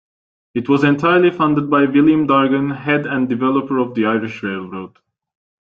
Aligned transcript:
It 0.55 0.67
was 0.67 0.83
entirely 0.83 1.29
funded 1.29 1.69
by 1.69 1.85
William 1.85 2.25
Dargan, 2.25 2.75
head 2.75 3.05
and 3.05 3.29
developer 3.29 3.77
of 3.77 3.93
the 3.93 4.07
Irish 4.07 4.41
Railroad. 4.41 4.97